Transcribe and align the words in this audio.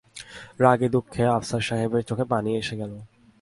রাগে-দুঃখে 0.59 1.23
আফসার 1.27 1.61
সাহেবের 1.61 2.03
চোখে 2.03 2.25
পানি 2.25 2.49
এসে 2.57 2.75
গেল। 2.75 2.93